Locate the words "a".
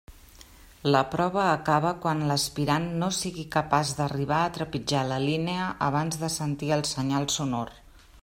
4.45-4.49